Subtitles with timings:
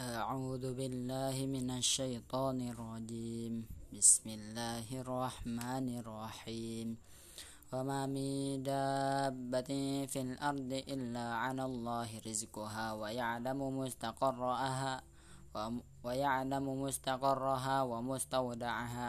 [0.00, 3.68] أعوذ بالله من الشيطان الرجيم.
[3.92, 6.96] بسم الله الرحمن الرحيم.
[7.68, 9.70] وما من دابة
[10.08, 15.04] في الأرض إلا على الله رزقها ويعلم مستقرها
[16.04, 19.08] ويعلم مستقرها ومستودعها.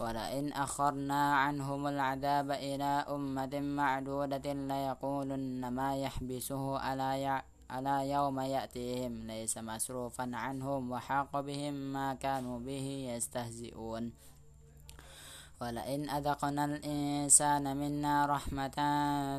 [0.00, 6.78] ولئن أخرنا عنهم العذاب إلى أمة معدودة ليقولن ما يحبسه
[7.70, 14.12] على يوم يأتيهم ليس مصروفا عنهم وحاق بهم ما كانوا به يستهزئون.
[15.60, 18.76] ولئن أذقنا الإنسان منا رحمة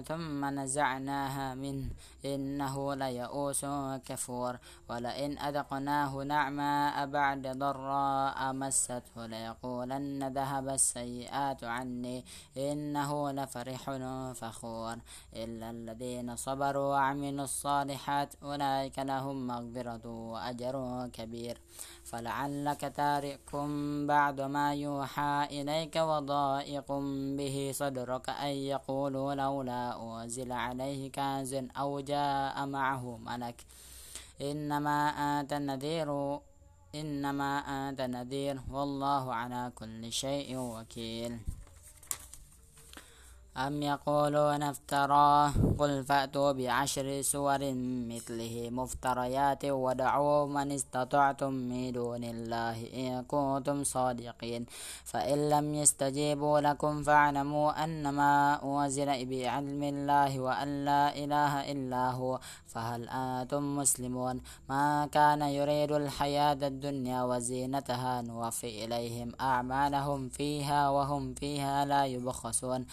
[0.08, 1.89] ثم نزعناها منه
[2.25, 3.66] إنه ليئوس
[4.05, 4.58] كفور
[4.89, 12.25] ولئن أذقناه نعماء بعد ضراء مسته ليقولن ذهب السيئات عني
[12.58, 13.92] إنه لفرح
[14.33, 14.97] فخور
[15.36, 21.58] إلا الذين صبروا وعملوا الصالحات أولئك لهم مغفرة وأجر كبير
[22.08, 23.55] فلعلك تارك
[24.08, 26.91] بعد ما يوحى إليك وضائق
[27.38, 33.66] به صدرك أن يقولوا لولا أنزل عليه كنز أو جاء معه ملك.
[34.41, 34.99] إنما
[35.39, 36.39] أنت نذير
[36.95, 37.52] إنما
[37.89, 41.39] أنت نذير والله على كل شيء وكيل.
[43.58, 47.58] أم يقولون افتراه؟ قل فأتوا بعشر سور
[48.11, 54.66] مثله مفتريات ودعوا من استطعتم من دون الله إن كنتم صادقين.
[55.05, 62.39] فإن لم يستجيبوا لكم فاعلموا أنما أنزل بعلم الله وأن لا إله إلا هو.
[62.66, 71.86] فهل أنتم مسلمون؟ ما كان يريد الحياة الدنيا وزينتها نوفي إليهم أعمالهم فيها وهم فيها
[71.86, 72.86] لا يبخسون.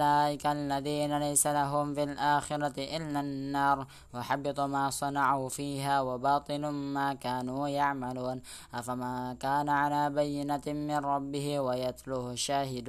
[0.00, 7.68] أولئك الذين ليس لهم في الآخرة إلا النار وحبط ما صنعوا فيها وباطل ما كانوا
[7.68, 8.40] يعملون.
[8.74, 12.88] أفما كان على بينة من ربه ويتلوه شاهد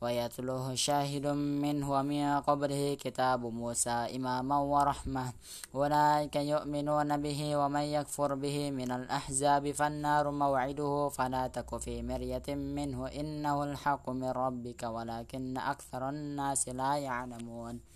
[0.00, 1.26] ويتلوه شاهد
[1.64, 5.32] منه ومن قبله كتاب موسى إماما ورحمة.
[5.74, 13.06] أولئك يؤمنون به ومن يكفر به من الأحزاب فالنار موعده فلا تك في مرية منه
[13.06, 17.87] إنه الحق من ربك ولكن أكثر الناس لا يعلمون.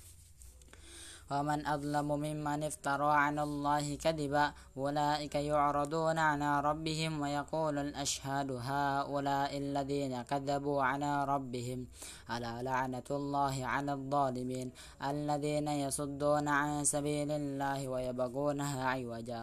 [1.32, 10.22] ومن أظلم ممن افترى على الله كذبا أولئك يعرضون على ربهم ويقول الأشهاد هؤلاء الذين
[10.22, 11.87] كذبوا على ربهم
[12.31, 14.69] ألا لعنة الله على الظالمين
[15.03, 19.43] الذين يصدون عن سبيل الله ويبغونها عوجا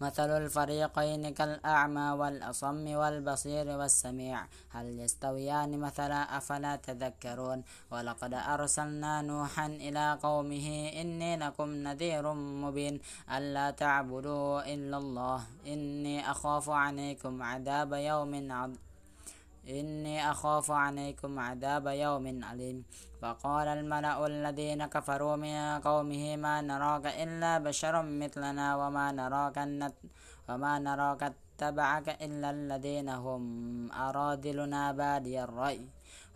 [0.00, 4.46] مثل الفريقين كالأعمى والأصم والبصير والسميع.
[4.70, 13.00] هل يستويان مثلا أفلا تذكرون؟ ولقد أرسلنا نوحا إلى قومه إني لكم نذير مبين.
[13.36, 18.89] ألا تعبدوا إلا الله إني أخاف عليكم عذاب يوم عظيم
[19.68, 22.84] إني أخاف عليكم عذاب يوم أليم.
[23.22, 29.56] فقال الملأ الذين كفروا من قومه ما نراك إلا بشر مثلنا وما نراك
[30.48, 33.42] وما نراك اتبعك إلا الذين هم
[33.92, 35.80] أرادلنا بادي الرأي.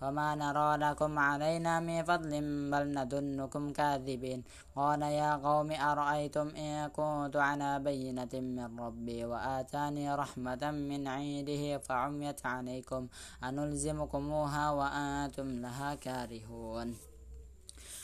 [0.03, 2.31] وما نرى لكم علينا من فضل
[2.71, 4.45] بل نظنكم كاذبين.
[4.77, 12.47] قال يا قوم أرأيتم إن كنت على بينة من ربي وآتاني رحمة من عنده فعميت
[12.47, 13.09] عليكم
[13.45, 17.14] أنلزمكموها وأنتم لها كارهون.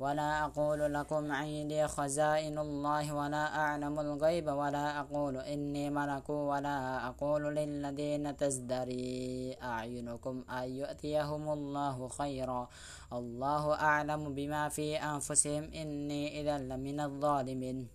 [0.00, 7.42] ولا أقول لكم عندي خزائن الله ولا أعلم الغيب ولا أقول إني ملك ولا أقول
[7.56, 12.68] للذين تزدري أعينكم أن يؤتيهم الله خيرا.
[13.12, 15.64] الله أعلم بما في أنفسهم.
[15.74, 17.88] إني إذا لمن الظالمين.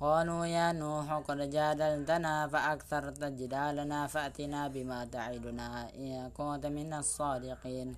[0.00, 7.96] قالوا يا نوح قد جادلتنا فأكثرت جدالنا فأتنا بما تعدنا إن كنت من الصادقين.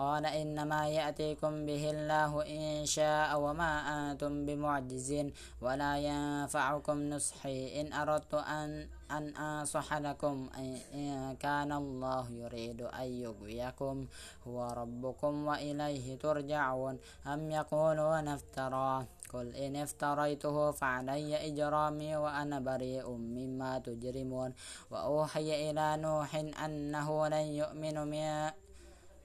[0.00, 8.34] قال إنما يأتيكم به الله إن شاء وما أنتم بمعجزين ولا ينفعكم نصحي إن أردت
[8.34, 10.48] أن أن أنصح لكم
[10.94, 14.06] إن كان الله يريد أن يغويكم
[14.48, 16.98] هو ربكم وإليه ترجعون.
[17.26, 24.54] أم يقولون افتراه قل إن افتريته فعلي إجرامي وأنا بريء مما تجرمون.
[24.90, 28.50] وأوحي إلى نوح أنه لن يؤمن من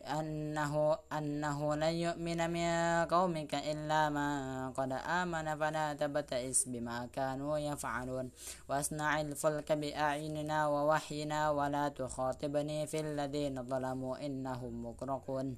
[0.05, 2.69] أنه أنه لن يؤمن من
[3.05, 4.29] قومك إلا من
[4.73, 8.31] قد آمن فلا تبتئس بما كانوا يفعلون.
[8.69, 15.55] وأصنع الفلك بأعيننا ووحينا ولا تخاطبني في الذين ظلموا إنهم مغرقون.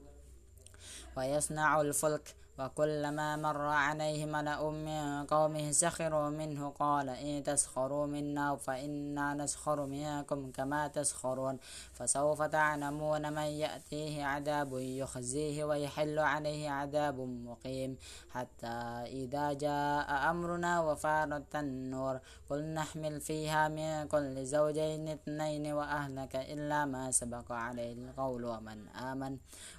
[1.18, 9.34] ويصنع الفلك وكلما مر عليه ملأ من قومه سخروا منه قال إن تسخروا منا فإنا
[9.34, 11.58] نسخر منكم كما تسخرون.
[11.94, 17.98] فسوف تعلمون من يأتيه عذاب يخزيه ويحل عليه عذاب مقيم.
[18.30, 18.78] حتى
[19.22, 22.20] إذا جاء أمرنا وفارت النور
[22.50, 29.38] قل نحمل فيها من كل زوجين اثنين وأهلك إلا ما سبق عليه القول ومن آمن.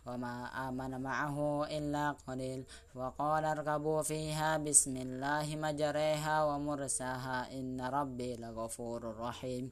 [0.09, 2.65] وما آمن معه إلا قليل.
[2.95, 9.71] وقال اركبوا فيها بسم الله مجريها ومرساها إن ربي لغفور رحيم.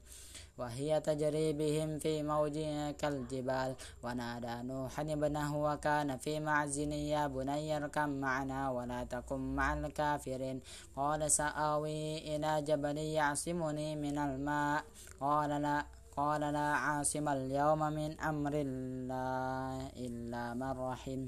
[0.57, 2.57] وهي تجري بهم في موج
[2.97, 3.75] كالجبال.
[4.03, 10.61] ونادى نوح ابنه وكان في معزن يا بني اركب معنا ولا تكن مع الكافرين.
[10.95, 14.83] قال سآوي إلى جبل يعصمني من الماء.
[15.21, 15.85] قال لا
[16.17, 21.21] قال لا عاصم اليوم من أمر الله إلا من رحم.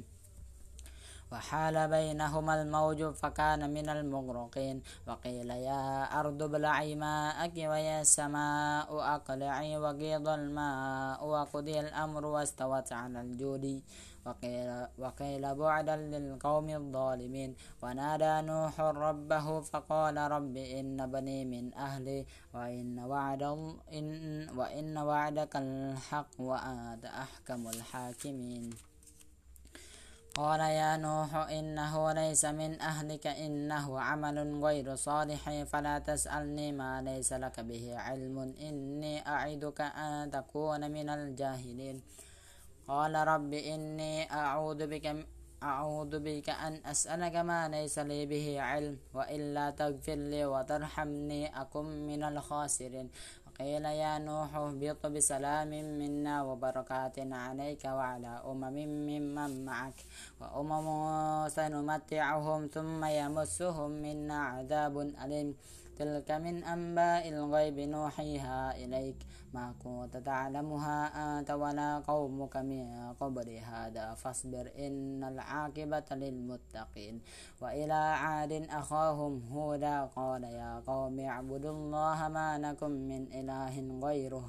[1.31, 4.81] وحال بينهما الموج فكان من المغرقين.
[5.07, 13.65] وقيل يا أرض ابلعي ماءك ويا سماء أقلعي وقيض الماء وقضي الأمر واستوت على الجود
[14.29, 17.55] وقيل, وقيل بعدا للقوم الظالمين.
[17.81, 23.43] ونادى نوح ربه فقال رب إن بني من أهلي وإن, وعد
[23.93, 24.07] إن
[24.57, 28.69] وإن وعدك الحق وأنت أحكم الحاكمين.
[30.39, 37.33] قال يا نوح إنه ليس من أهلك إنه عمل غير صالح فلا تسألني ما ليس
[37.33, 42.01] لك به علم إني أعدك أن تكون من الجاهلين.
[42.89, 45.25] قال رب إني أعوذ بك
[45.63, 52.23] أعوذ بك أن أسألك ما ليس لي به علم وإلا تغفر لي وترحمني أكن من
[52.23, 53.09] الخاسرين.
[53.59, 58.77] قيل يا نوح اهبط بسلام منا وبركات عليك وعلى أمم
[59.09, 59.99] ممن معك.
[60.41, 60.87] وأمم
[61.49, 65.55] سنمتعهم ثم يمسهم منا عذاب أليم.
[65.99, 69.19] تلك من أنباء الغيب نوحيها إليك.
[69.53, 70.97] ما كنت تعلمها
[71.39, 77.21] أنت ولا قومك من قبل هذا فاصبر إن العاقبة للمتقين.
[77.61, 77.93] وإلى
[78.23, 84.45] عاد أخاهم هودا قال يا قوم اعبدوا الله ما لكم من إله غيره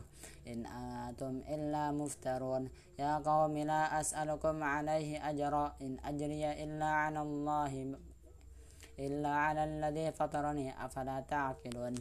[0.47, 2.69] إن أنتم إلا مفترون.
[2.99, 7.97] يا قوم لا أسألكم عليه أجرا إن أجري إلا على الله
[9.07, 11.95] إلا على الذي فطرني أفلا تعقلون؟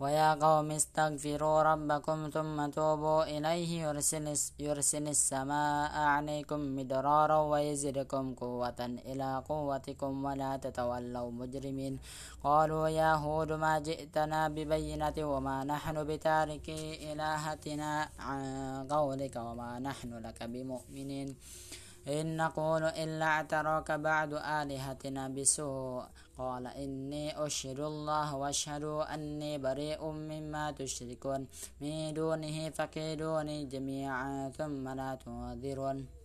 [0.00, 4.26] ويا قوم استغفروا ربكم ثم توبوا إليه يرسل,
[4.58, 11.94] يرسل السماء عليكم مدرارا ويزدكم قوة إلى قوتكم ولا تتولوا مجرمين.
[12.44, 18.42] قالوا يا هود ما جئتنا ببينة وما نحن بتاركي إلهتنا عن
[18.90, 21.28] قولك وما نحن لك بمؤمنين.
[22.08, 26.04] إن نقول إلا اعتراك بعد آلهتنا بسوء.
[26.38, 31.46] قال إني أشهد الله وأشهد أني بريء مما تشركون.
[31.80, 36.15] من دونه فكيدوني جميعا ثم لا تنذرون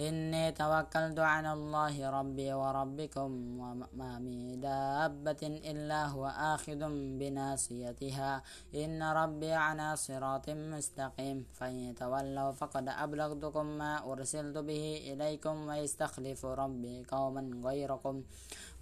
[0.00, 6.80] إني توكلت على الله ربي وربكم وما من دابة إلا هو آخذ
[7.18, 8.42] بناصيتها.
[8.74, 11.46] إن ربي على صراط مستقيم.
[11.52, 18.22] فإن تولوا فقد أبلغتكم ما أرسلت به إليكم ويستخلف ربي قوما غيركم.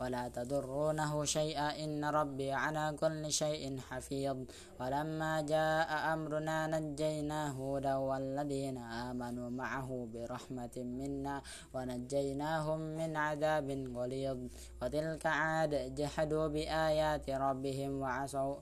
[0.02, 4.38] ولا تضرونه شيئا إن ربي على كل شيء حفيظ.
[4.80, 11.42] ولما جاء أمرنا نجينا هودا والذين آمنوا معه برحمة منا
[11.74, 14.38] ونجيناهم من عذاب غليظ.
[14.82, 18.56] وتلك عاد جحدوا بآيات ربهم وعصوا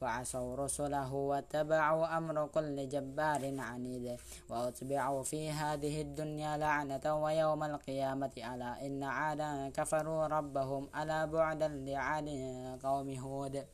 [0.00, 4.16] وعصوا رسله واتبعوا أمر كل جبار عنيد
[4.50, 12.28] وأتبعوا في هذه الدنيا لعنة ويوم القيامة ألا إن عادا كفروا ربهم ألا بعدا لعاد
[12.82, 13.64] قوم هود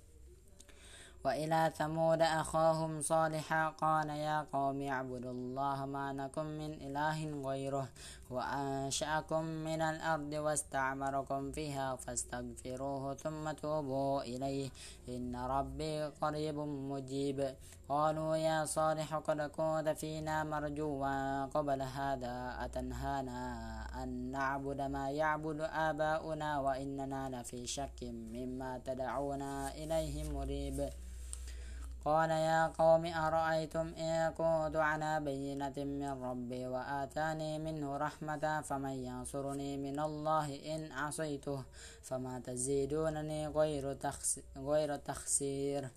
[1.24, 7.88] وإلى ثمود أخاهم صالحا قال يا قوم اعبدوا الله ما لكم من إله غيره
[8.32, 14.70] وأنشأكم من الأرض واستعمركم فيها فاستغفروه ثم توبوا إليه.
[15.08, 16.58] إن ربي قريب
[16.92, 17.54] مجيب.
[17.88, 22.64] قالوا يا صالح قد كنت فينا مرجوا قبل هذا.
[22.64, 23.48] أتنهانا
[24.02, 30.90] أن نعبد ما يعبد آباؤنا وإننا لفي شك مما تدعونا إليه مريب.
[32.04, 39.76] قال يا قوم أرأيتم إن كنت على بينة من ربي وآتاني منه رحمة فمن ينصرني
[39.76, 41.64] من الله إن عصيته
[42.02, 43.96] فما تزيدونني غير,
[44.56, 45.90] غير تخسير.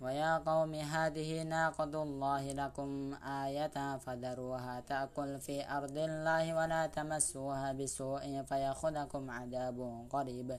[0.00, 8.42] ويا قوم هذه ناقة الله لكم آية فذروها تأكل في أرض الله ولا تمسوها بسوء
[8.42, 10.58] فيأخذكم عذاب قريب.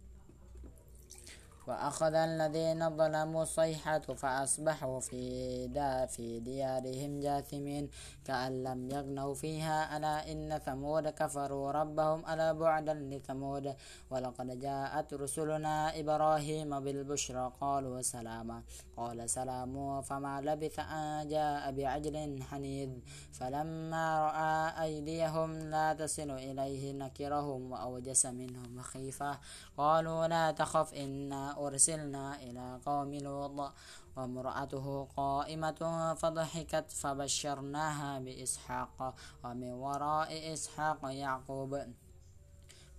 [1.71, 5.23] وأخذ الذين ظلموا الصيحة فأصبحوا في
[5.67, 7.89] دا في ديارهم جاثمين
[8.25, 13.75] كأن لم يغنوا فيها ألا إن ثمود كفروا ربهم ألا بعدا لثمود.
[14.11, 18.63] ولقد جاءت رسلنا إبراهيم بالبشرى قالوا سلاما.
[18.97, 22.89] قال سلام فما لبث أن جاء بعجل حنيذ.
[23.31, 29.39] فلما رأى أيديهم لا تصل إليه نكرهم وأوجس منهم خيفة.
[29.77, 33.73] قالوا لا تخف إنا أرسلنا إلى قوم لوط
[34.17, 41.81] وامرأته قائمة فضحكت فبشرناها بإسحاق ومن وراء إسحاق يعقوب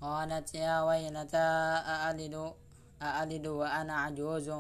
[0.01, 1.49] قالت يا ويلتى
[1.95, 2.55] أألد
[3.03, 4.51] أألد وأنا عجوز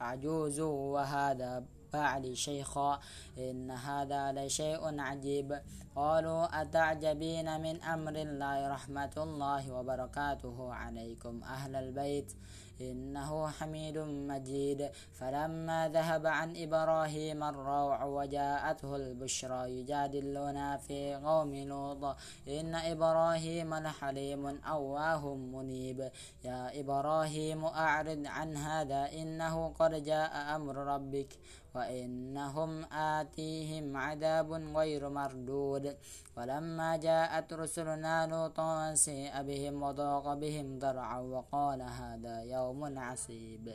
[0.00, 3.00] عجوز وهذا بعلي شيخا
[3.38, 5.48] إن هذا لشيء عجيب.
[5.96, 12.32] قالوا أتعجبين من أمر الله رحمة الله وبركاته عليكم أهل البيت؟
[12.80, 13.98] إنه حميد
[14.30, 14.90] مجيد.
[15.18, 22.16] فلما ذهب عن إبراهيم الروع وجاءته البشرى يجادلنا في قوم لوط
[22.48, 26.10] إن إبراهيم لحليم أواه منيب.
[26.44, 31.30] يا إبراهيم أعرض عن هذا إنه قد جاء أمر ربك.
[31.74, 35.96] وإنهم آتيهم عذاب غير مردود.
[36.36, 43.74] ولما جاءت رسلنا لوطا سيء بهم وضاق بهم ذرعا وقال هذا يوم عصيب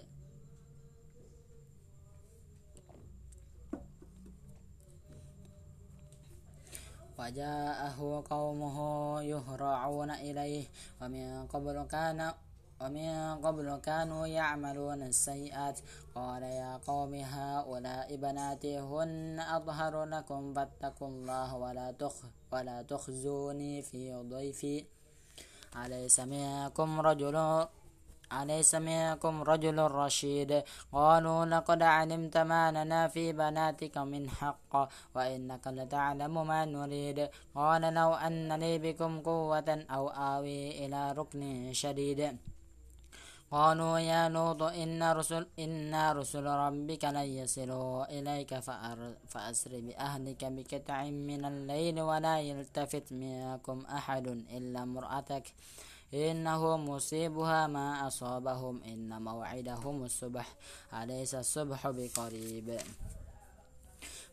[7.19, 8.77] وجاءه قومه
[9.21, 10.65] يهرعون إليه.
[11.01, 12.33] ومن قبل كان
[12.81, 15.79] ومن قبل كانوا يعملون السيئات.
[16.15, 22.15] قال يا قوم هؤلاء بناتي هن أطهر لكم فاتقوا الله ولا تخ
[22.51, 24.85] ولا تخزوني في ضيفي.
[25.85, 27.67] أليس منكم رجل
[28.41, 36.47] أليس منكم رجل رشيد؟ قالوا لقد علمت ما لنا في بناتك من حق وإنك لتعلم
[36.47, 37.29] ما نريد.
[37.55, 42.37] قال لو أن لي بكم قوة أو آوي إلى ركن شديد.
[43.51, 48.59] قالوا يا لوط إن رسل إنا رسل ربك لن يصلوا إليك
[49.27, 55.53] فأسر بأهلك بقطع من الليل ولا يلتفت منكم أحد إلا امرأتك.
[56.13, 60.47] إنه مصيبها ما أصابهم إن موعدهم الصبح
[60.93, 62.77] أليس الصبح بقريب؟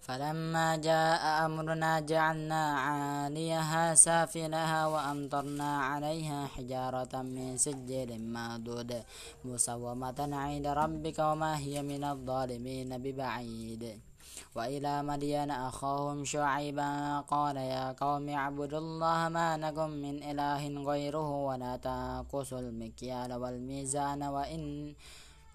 [0.06, 9.02] فلما جاء أمرنا جعلنا عاليها سافلها وأمطرنا عليها حجارة من سجل مادود
[9.44, 13.82] مسومة عند ربك وما هي من الظالمين ببعيد.
[14.56, 21.76] وإلى مدين أخاهم شعيبا قال يا قوم اعبدوا الله ما لكم من إله غيره ولا
[21.76, 24.94] تنقصوا المكيال والميزان وإن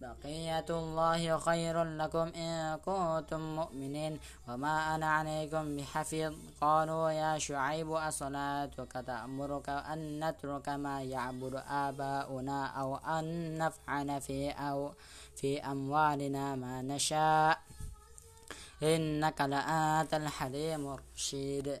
[0.00, 6.34] بقية الله خير لكم إن كنتم مؤمنين وما أنا عليكم بحفيظ.
[6.60, 14.92] قالوا يا شعيب أصلاتك تأمرك أن نترك ما يعبد آباؤنا أو أن نفعل في أو
[15.36, 17.58] في أموالنا ما نشاء.
[18.82, 21.80] إنك لأنت الحليم الرشيد.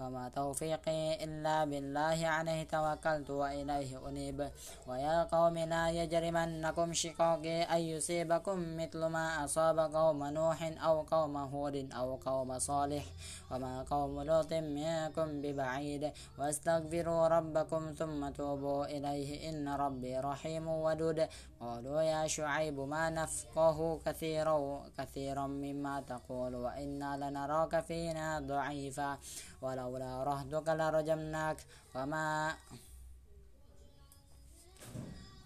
[0.00, 4.50] وما توفيقي إلا بالله عليه توكلت وإليه أنيب.
[4.86, 11.76] ويا قوم لا يجرمنكم شقاقي أن يصيبكم مثل ما أصاب قوم نوح أو قوم هود
[11.92, 13.04] أو قوم صالح.
[13.50, 16.12] وما قوم لوط منكم ببعيد.
[16.38, 21.28] واستغفروا ربكم ثم توبوا إليه إن ربي رحيم ودود.
[21.60, 29.18] قالوا يا شعيب ما نفقه كثيرا كثيرا مما تقول وإنا لنراك فينا ضعيفا.
[29.90, 31.58] ولولا رهدك لرجمناك
[31.94, 32.54] وما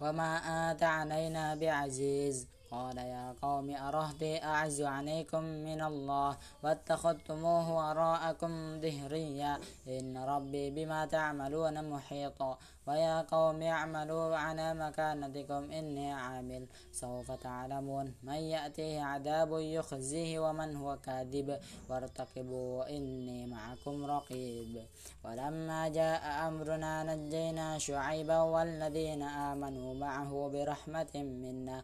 [0.01, 0.31] وما
[0.71, 10.17] أنت علينا بعزيز قال يا قوم أرهدي أعز عليكم من الله واتخذتموه وراءكم ظهريا إن
[10.17, 12.57] ربي بما تعملون محيط.
[12.87, 16.67] ويا قوم اعملوا على مكانتكم إني عامل.
[16.91, 21.59] سوف تعلمون من يأتيه عذاب يخزيه ومن هو كاذب.
[21.89, 24.85] وارتقبوا إني معكم رقيب.
[25.23, 31.83] ولما جاء أمرنا نجينا شعيبا والذين آمنوا معه برحمة منا.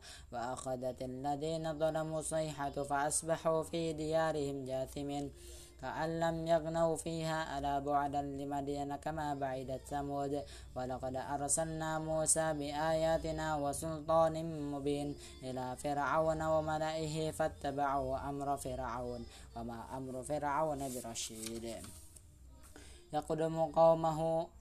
[0.72, 5.32] وأخذت الذين ظلموا صيحة فأصبحوا في ديارهم جاثمين
[5.82, 10.44] كأن لم يغنوا فيها ألا بعدا لمدين كما بعدت ثمود.
[10.76, 14.36] ولقد أرسلنا موسى بآياتنا وسلطان
[14.72, 21.66] مبين إلى فرعون وملئه فاتبعوا أمر فرعون وما أمر فرعون برشيد.
[23.14, 24.48] يقدم قومه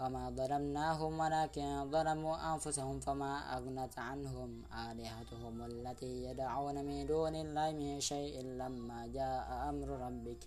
[0.00, 8.00] وما ظلمناهم ولكن ظلموا أنفسهم فما أغنت عنهم آلهتهم التي يدعون من دون الله من
[8.00, 10.38] شيء لما جاء أمر ربك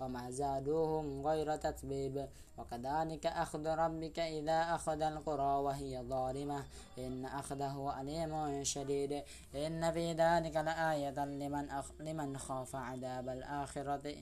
[0.00, 6.64] وما زادوهم غير تتبيب وكذلك أخذ ربك إذا أخذ القرى وهي ظالمة
[6.98, 9.22] إن أخذه أليم شديد
[9.54, 14.14] إن في ذلك لآية لمن, أخ لمن خاف عذاب الآخرة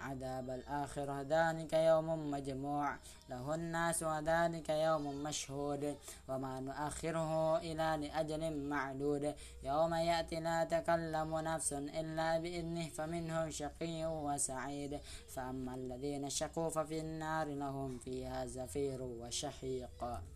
[0.00, 1.22] عذاب الآخرة.
[1.22, 2.96] ذلك يوم مجموع.
[3.30, 5.96] له الناس وذلك يوم مشهود.
[6.28, 9.34] وما نؤخره إلى لأجل معدود.
[9.62, 15.00] يوم يأتي لا تكلم نفس إلا بإذنه فمنهم شقي وسعيد.
[15.28, 20.35] فأما الذين شقوا ففي النار لهم فيها زفير وشحيق.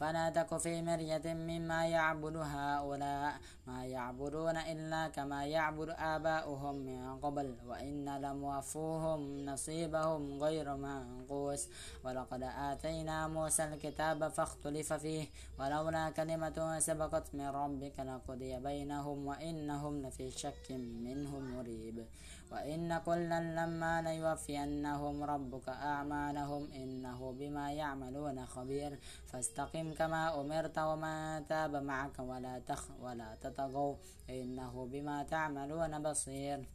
[0.00, 3.34] فلا تك في مرية مما يعبد هؤلاء
[3.66, 11.68] ما يعبدون إلا كما يعبد آباؤهم من قبل وإن لموفوهم نصيبهم غير منقوس
[12.04, 15.26] ولقد آتينا موسى الكتاب فاختلف فيه
[15.58, 20.66] ولولا كلمة سبقت من ربك لقضي بينهم وإنهم لفي شك
[21.04, 22.06] منه مريب.
[22.50, 31.76] وإن كلا لما ليوفينهم ربك أعمالهم إنه بما يعملون خبير فاستقم كما أمرت وما تاب
[31.76, 33.94] معك ولا تخ ولا تطغوا
[34.30, 36.68] إنه بما تعملون بصير.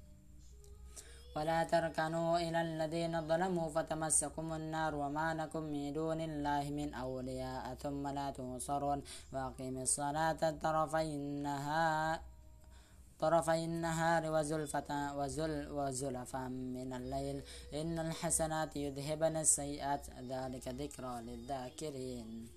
[1.35, 8.07] ولا تركنوا إلى الذين ظلموا فتمسكم النار وما لكم من دون الله من أولياء ثم
[8.07, 9.03] لا تنصرون.
[9.33, 12.19] وأقيم الصلاة طرفي النهار.
[13.19, 17.43] طرفي النهار وزلفة وزل وزلفا من الليل.
[17.73, 20.08] إن الحسنات يذهبن السيئات.
[20.30, 22.54] ذلك ذكرى للذاكرين.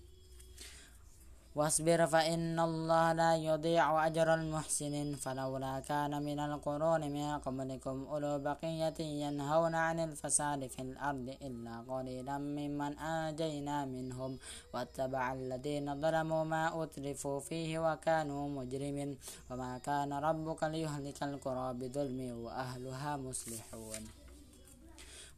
[1.59, 5.14] واصبر فإن الله لا يضيع أجر المحسنين.
[5.14, 12.38] فلولا كان من القرون من قبلكم أولو بقية ينهون عن الفساد في الأرض إلا قليلا
[12.38, 14.38] ممن آجينا منهم
[14.75, 19.18] واتبع الذين ظلموا ما أترفوا فيه وكانوا مجرمين.
[19.51, 24.17] وما كان ربك ليهلك القرى بظلم وأهلها مصلحون.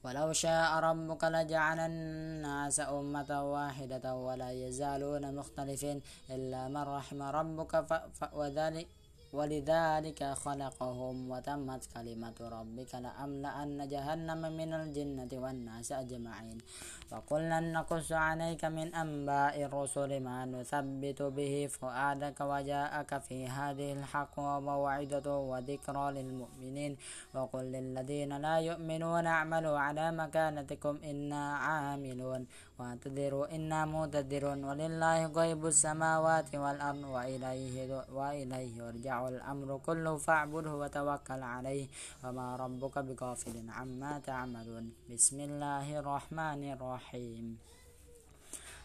[0.05, 7.73] ولو شاء ربك لجعل الناس أمة واحدة ولا يزالون مختلفين إلا من رحم ربك
[8.33, 8.87] وذلك
[9.33, 16.59] ولذلك خلقهم وتمت كلمة ربك لأملأن جهنم من الجنة والناس أجمعين.
[17.13, 25.27] وكلا نقص عليك من أنباء الرسل ما نثبت به فؤادك وجاءك في هذه الحق وموعظة
[25.51, 26.97] وذكرى للمؤمنين.
[27.35, 32.47] وقل للذين لا يؤمنون اعملوا على مكانتكم إنا عاملون.
[32.81, 39.69] واعتذروا إنا معتذرون ولله غيب السماوات والأرض وإليه, وإليه يرجع الأمر.
[39.87, 41.87] كله فاعبده وتوكل عليه.
[42.25, 44.93] وما ربك بغافل عما تعملون.
[45.13, 47.47] بسم الله الرحمن الرحيم.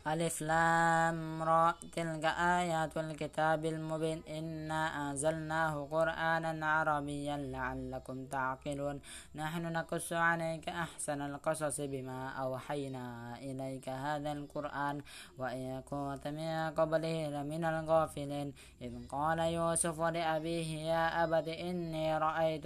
[0.08, 1.76] ألف لام را.
[1.96, 4.24] تلك آيات الكتاب المبين.
[4.38, 9.00] إنا أنزلناه قرآنا عربيا لعلكم تعقلون.
[9.36, 15.02] نحن نقص عليك أحسن القصص بما أوحينا إليك هذا القرآن.
[15.38, 18.54] وإن كنت من قبله لمن الغافلين.
[18.82, 22.66] إذ قال يوسف لأبيه يا أبت إني رأيت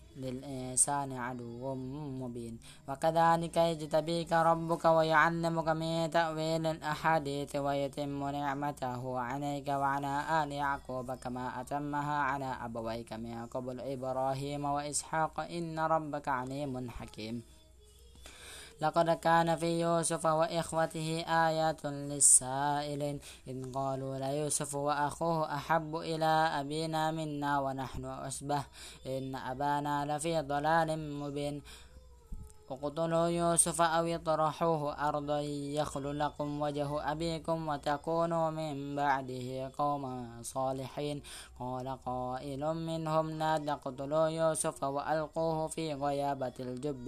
[0.17, 1.75] للإنسان عدو
[2.21, 2.59] مبين.
[2.89, 12.17] وكذلك يجتبيك ربك ويعلمك من تأويل الأحاديث ويتم نعمته عليك وعلى آل يعقوب كما أتمها
[12.29, 15.39] على أبويك من قبل إبراهيم وإسحاق.
[15.39, 17.43] إن ربك عليم حكيم.
[18.81, 26.25] لقد كان في يوسف وإخوته آيات للسائلين إذ قالوا ليوسف وأخوه أحب إلى
[26.59, 28.63] أبينا منا ونحن عصبة
[29.05, 31.61] إن أبانا لفي ضلال مبين.
[32.71, 35.39] اقتلوا يوسف أو اطرحوه أرضا
[35.79, 41.21] يخل لكم وجه أبيكم وتكونوا من بعده قوما صالحين.
[41.59, 47.07] قال قائل منهم لا تقتلوا يوسف وألقوه في غيابة الجب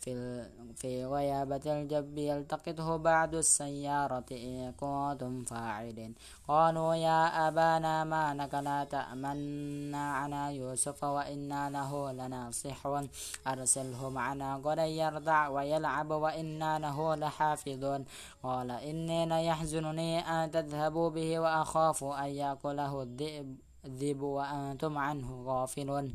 [0.00, 0.44] في
[0.76, 6.14] في غيابة الجب يلتقطه بعد السيارة إن كنتم فاعلين
[6.48, 13.08] قالوا يا أبانا ما لك لا تأمنا على يوسف وإنا له لناصحون
[13.46, 18.04] أرسله معنا غدا يرضع ويلعب وإنا له لحافظون
[18.42, 23.02] قال إني ليحزنني أن تذهبوا به وأخاف أن يأكله
[23.84, 26.14] الذئب وأنتم عنه غافلون.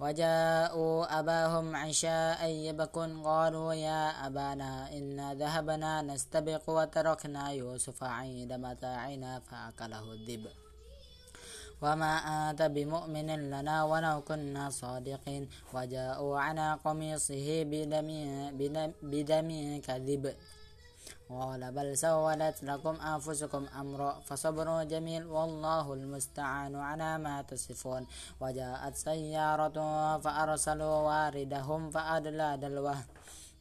[0.00, 10.12] وجاءوا أباهم عشاء يبكون قالوا يا أبانا إنا ذهبنا نستبق وتركنا يوسف عند متاعنا فأكله
[10.12, 10.46] الذئب
[11.82, 12.12] وما
[12.50, 15.50] أنت بمؤمن لنا ولو كنا صادقين.
[15.74, 18.08] وجاءوا على قميصه بدم,
[18.58, 19.50] بدم, بدم
[19.86, 20.24] كذب.
[21.40, 28.06] قال بل سولت لكم أنفسكم أمرا فصبر جميل والله المستعان على ما تصفون.
[28.40, 29.78] وجاءت سيارة
[30.18, 32.98] فأرسلوا واردهم فأدلى دلوه.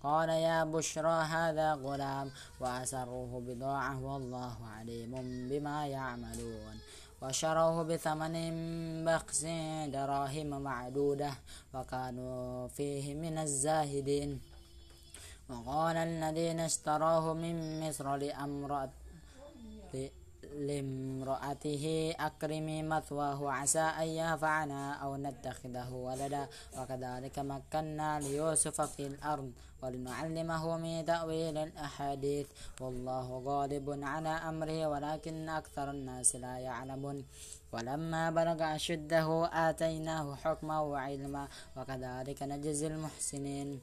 [0.03, 5.12] قال يا بشرى هذا غلام وأسروه بضاعة والله عليم
[5.49, 6.75] بما يعملون.
[7.21, 8.36] وشروه بثمن
[9.05, 9.45] بخس
[9.95, 11.31] دراهم معدودة
[11.73, 14.50] وكانوا فيه من الزاهدين.
[15.51, 18.15] وقال الذين اشتراه من مصر
[20.67, 21.85] لامرأته
[22.19, 26.47] أكرمي مثواه عسى أن ينفعنا أو نتخذه ولدا.
[26.77, 32.47] وكذلك مكنا ليوسف في الأرض ولنعلمه من تأويل الأحاديث.
[32.81, 37.25] والله غالب على أمره ولكن أكثر الناس لا يعلمون.
[37.71, 41.47] ولما بلغ أشده آتيناه حكما وعلما.
[41.77, 43.79] وكذلك نجزي المحسنين.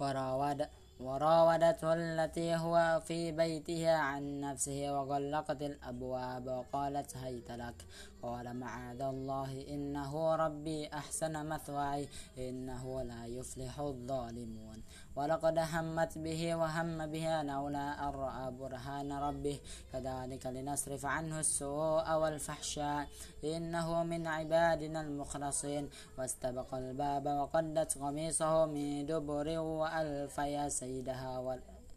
[0.00, 0.68] وراود
[1.00, 7.74] وراودته التي هو في بيتها عن نفسه وغلقت الأبواب وقالت هيت لك.
[8.22, 14.82] قال معاذ الله إنه ربي أحسن مثواي إنه لا يفلح الظالمون.
[15.16, 19.60] ولقد همت به وهم بها لولا أن رأى برهان ربه.
[19.92, 23.08] كذلك لنصرف عنه السوء والفحشاء.
[23.44, 25.88] إنه من عبادنا المخلصين.
[26.18, 31.38] واستبق الباب وقدت قميصه من دبر وألف يا سيدها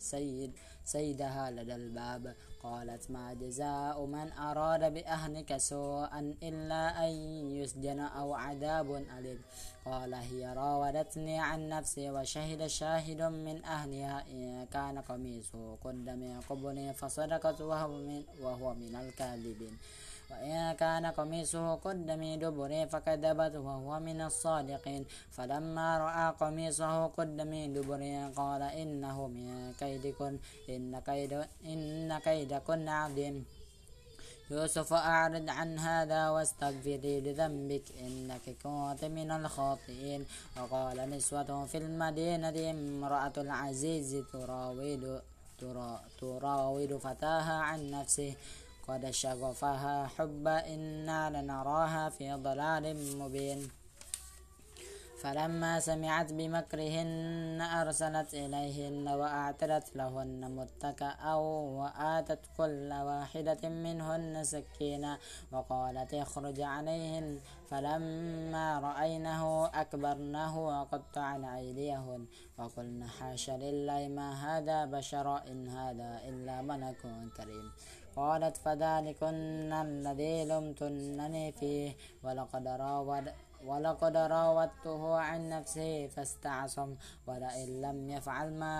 [0.01, 0.51] والسيد
[0.85, 2.35] سيدها لدى الباب.
[2.63, 7.11] قالت ما جزاء من أراد بأهلك سوءا إلا أن
[7.51, 9.41] يسجن أو عذاب أليم.
[9.85, 16.93] قال هي راودتني عن نفسي وشهد شاهد من أهلها إن كان قميصه قد من قبل
[16.93, 19.77] فصدقت وهو من, وهو من الكاذبين.
[20.31, 25.05] وإن كان قميصه قد من دبر فكذبت وهو من الصادقين.
[25.31, 30.39] فلما رأى قميصه قد من دبر قال إنه من كيدكن
[30.69, 31.33] إن, كيد
[31.65, 33.45] إن كيدكن عظيم.
[34.51, 40.25] يوسف أعرض عن هذا واستغفري لذنبك إنك كنت من الخاطئين.
[40.57, 45.21] وقال نسوة في المدينة امرأة العزيز تراود
[46.19, 48.33] تراود فتاها عن نفسه.
[48.91, 53.69] قد شغفها حبا إنا لنراها في ضلال مبين
[55.21, 65.17] فلما سمعت بمكرهن أرسلت إليهن وأعتدت لهن متكأ وآتت كل واحدة منهن سكينا
[65.51, 72.25] وقالت اخرج عليهن فلما رأينه أكبرنه وقطعن أيديهن
[72.57, 77.01] وقلن حاش لله ما هذا بشر إن هذا إلا ملك
[77.37, 77.71] كريم
[78.15, 81.95] قالت فذلكن الذي لمتنني فيه.
[82.23, 83.31] ولقد راود
[83.65, 86.95] ولقد راودته عن نفسه فاستعصم.
[87.27, 88.75] ولئن لم يفعل ما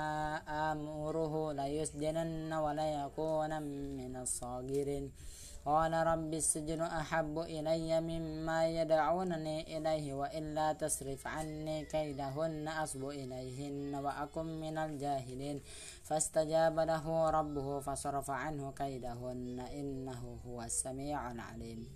[0.72, 3.62] آمره ليسجنن وليكون
[3.98, 5.12] من الصاغرين.
[5.66, 14.46] قال رب السجن أحب إلي مما يدعونني إليه وإلا تصرف عني كيدهن أصب إليهن وأكن
[14.60, 15.62] من الجاهلين.
[16.12, 21.88] فاستجاب له ربه فصرف عنه كيدهن إنه هو السميع العليم.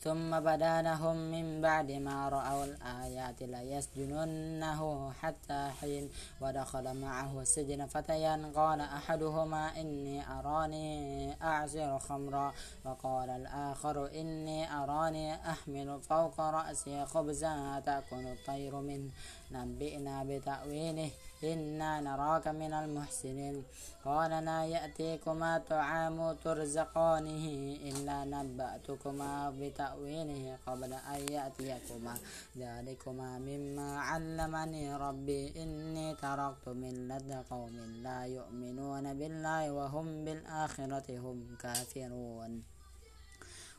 [0.00, 8.52] ثم بدا لهم من بعد ما رأوا الآيات ليسجننه حتى حين ودخل معه السجن فتيان
[8.52, 12.52] قال أحدهما إني أراني أعصر خمرا
[12.84, 19.10] وقال الآخر إني أراني أحمل فوق رأسي خبزا تأكل الطير منه.
[19.52, 21.10] نبئنا بتأويله
[21.44, 23.64] إنا نراك من المحسنين.
[24.04, 27.44] قال لا يأتيكما طعام ترزقانه
[27.88, 32.14] إلا نبأتكما بتأويله قبل أن يأتيكما.
[32.58, 35.62] ذلكما مما علمني ربي.
[35.62, 42.77] إني تركت ملة قوم لا يؤمنون بالله وهم بالآخرة هم كافرون.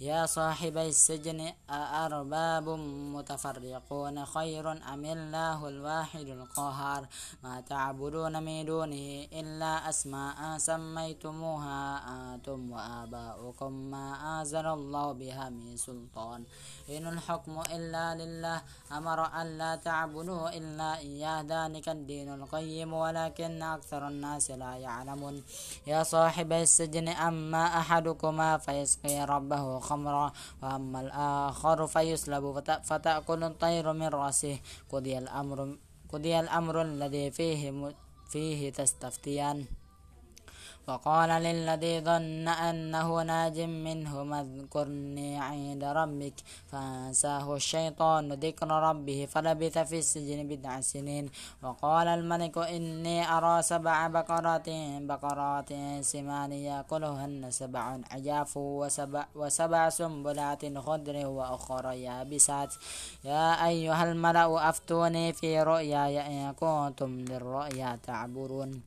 [0.00, 2.68] يا صاحبي السجن أأرباب
[3.16, 7.08] متفرقون خير أم الله الواحد القهار؟
[7.42, 11.80] ما تعبدون من دونه إلا أسماء سميتموها
[12.12, 14.06] أنتم وآباؤكم ما
[14.40, 16.44] أنزل الله بها من سلطان.
[16.92, 21.42] إن الحكم إلا لله أمر أن لا تعبدوا إلا إياه.
[21.42, 25.42] ذلك الدين القيم ولكن أكثر الناس لا يعلمون.
[25.86, 30.26] يا صاحبي السجن أما أحدكما فيسقي ربه خمرا
[30.62, 32.44] وأما الآخر فيسلب
[32.88, 34.56] فتأكل الطير من رأسه.
[34.92, 35.58] قضي الأمر
[36.12, 37.60] قضي الأمر الذي فيه
[38.32, 39.58] فيه تستفتيان.
[40.88, 46.34] وقال للذي ظن أنه ناج منه اذكرني عند ربك
[46.70, 51.30] فأنساه الشيطان ذكر ربه فلبث في السجن بضع سنين.
[51.62, 54.68] وقال الملك إني أرى سبع بقرات
[55.10, 55.70] بقرات
[56.00, 62.74] سمان يأكلهن سبع عجاف وسبع, وسبع سنبلات خضر وأخرى يابسات
[63.24, 68.82] يا أيها الملأ أفتوني في رؤياي إن كنتم للرؤيا تعبرون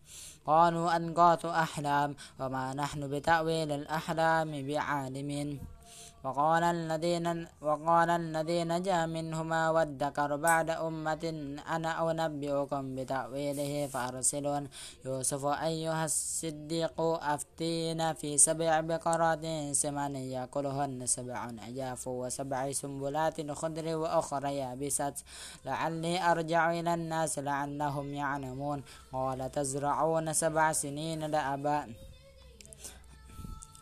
[0.50, 5.60] قالوا أنقاط أحلام وما نحن بتأويل الأحلام بعالمين
[6.24, 11.24] وقال الذين وقال الذي نجا منهما وادكر بعد أمة
[11.76, 14.64] أنا أنبئكم بتأويله فأرسلون.
[15.06, 17.02] يوسف أيها الصديق
[17.34, 25.20] أفتينا في سبع بقرات سمان يأكلهن سبع عجاف وسبع سنبلات خضر وأخرى يابسات.
[25.66, 28.84] لعلي أرجع إلى الناس لعلهم يعلمون.
[29.14, 32.09] قال تزرعون سبع سنين دأبا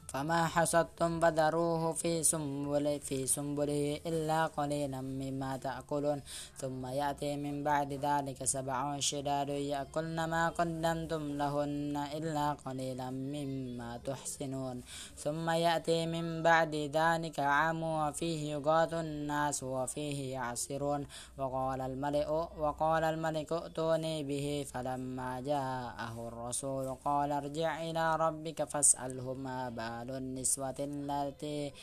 [0.07, 6.21] فما حصدتم فذروه في سنبله في سنبله إلا قليلا مما تأكلون.
[6.57, 14.81] ثم يأتي من بعد ذلك سبع شداد يأكلن ما قدمتم لهن إلا قليلا مما تحسنون.
[15.17, 21.01] ثم يأتي من بعد ذلك عام وفيه يغاث الناس وفيه يعصرون.
[21.37, 29.69] وقال الملك وقال الملك ائتوني به فلما جاءه الرسول قال ارجع إلى ربك فاسأله ما
[29.69, 31.73] بال بال النسوة التي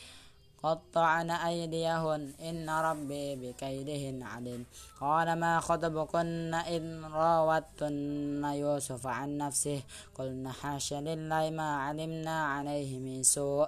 [0.63, 2.33] قطعن أيديهن.
[2.49, 4.65] إن ربي بكيدهن عليم.
[5.01, 9.81] قال ما خطبكن إن راوتن يوسف عن نفسه؟
[10.15, 13.67] قلنا حاش لله ما علمنا عليه من سوء.